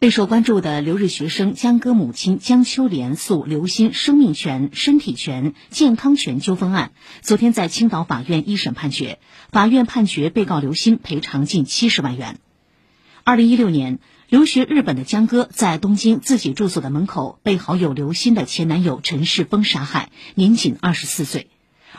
[0.00, 9.18] 备受关注的留日学生江歌母亲江秋莲诉刘鑫生命权、身体权、健康权纠纷案，昨天在青岛法院一审判决，
[9.50, 12.38] 法院判决被告刘鑫赔偿近七十万元。
[13.22, 21.48] 二零一六年，留学日本的江歌在东京自己住所的门口被好友刘鑫的前男友陈世峰杀害，年仅二十四岁。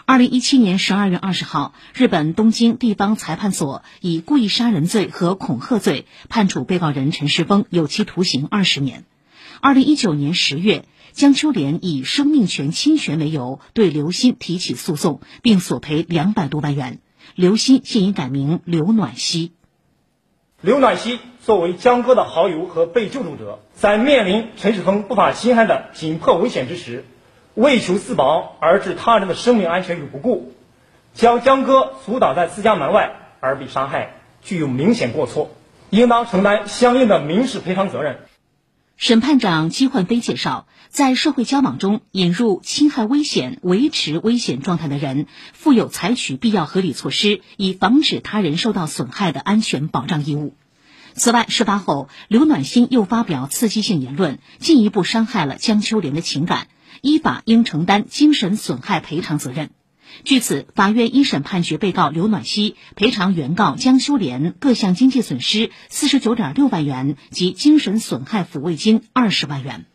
[0.04, 9.06] 二零一七年十二月二十号，日本东京地方裁判所以故意杀人罪和恐吓罪判处被告人陈世峰有期徒刑二十年。
[9.62, 17.00] 二零一九年十月，江秋莲以生命权侵权为由对刘鑫提起诉讼，并索赔两百多万元。
[17.34, 19.54] 刘鑫现已改名刘暖西。
[20.62, 27.06] 刘暖西作为江歌的好友和被救助者，在面临陈世峰不法侵害的紧迫危险之时。
[27.56, 30.54] 为求自保而置他人的生命安全于不顾，
[31.14, 35.50] 将江歌阻挡在自家门外而被杀害，具有明显过错，
[35.90, 38.20] 应当承担相应的民事赔偿责任。
[38.98, 50.56] 审判长姬焕飞介绍，在社会交往中引入侵害危险、维持危险状态的人，负有采取必要合理措施，以防止他人受到损害的安全保障义务。
[51.14, 56.68] 此外，事发后，刘暖心又发表刺激性言论，进一步伤害了江秋莲的情感。
[57.02, 59.70] 依法应承担精神损害赔偿责任。
[60.24, 69.86] 据此，法院一审判决被告刘暖西赔偿原告江修莲各项经济损失四十九点六万元及精神损害抚慰金二十万元。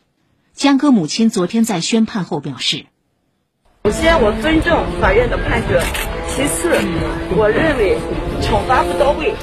[0.53, 2.85] 江歌母亲昨天在宣判后表示
[3.85, 5.81] ：“首先，我尊重法院的判决；
[6.29, 6.69] 其次，
[7.35, 7.97] 我认为
[8.43, 9.33] 惩罚不到位，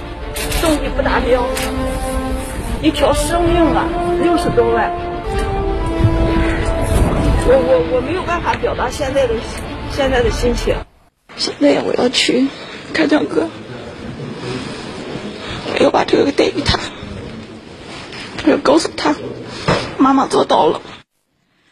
[0.62, 1.45] 动机不达标。
[2.83, 3.89] 一条生命啊，
[4.23, 4.92] 六十多万。”
[7.51, 9.35] 我我我没有办法表达现在的
[9.91, 10.77] 现在的心情。
[11.35, 12.47] 现在我要去
[12.93, 13.49] 看江哥，
[15.73, 16.79] 我要把这个带给他，
[18.45, 19.15] 我要告诉他，
[19.99, 20.83] 妈妈做到了。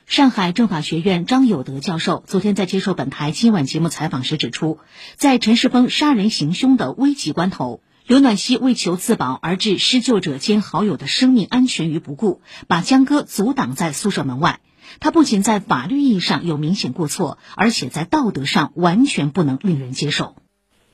[0.06, 4.78] 上海政法学院张有德教授昨天在接受本台今晚节目采访时指出，
[5.16, 14.60] 在陈世峰杀人行凶的危急关头，刘暖希为求自保而置施救者兼好友的生命安全于不顾，把江哥阻挡在宿舍门外。
[15.00, 20.34] 他不仅在法律意义上有明显过错，而且在道德上完全不能令人接受。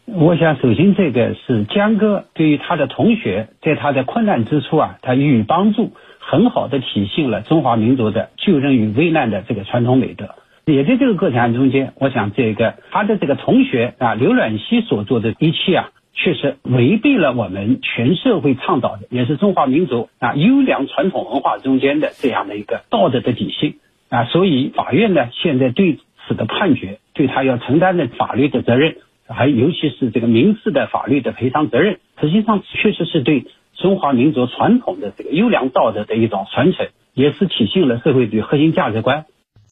[0.05, 10.35] 我想，首先这个是江哥对于他的同学，在他的困难之处啊，他予以帮助，很好的体现了中华民族的救人于危难的这个传统美德。
[10.65, 23.75] 也在这个过程中间，我想这个他的这个同学啊，刘暖西所做的一切啊，确实违背了我们全社会倡导的，也是中华民族啊优良传统文化中间的这样的一个道德的底线。
[24.13, 28.97] 啊，所以法院呢，现在对此的判决，对他要承担的法律的责任，
[29.27, 39.25] 还尤其是这个民事的法律的赔偿责任，实际上确实是对中华民族传统的这个优良道德的一种传承，也是体现了社会主义核心价值观。